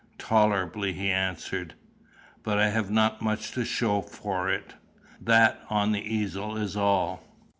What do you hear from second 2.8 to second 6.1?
not much to show for it. That on the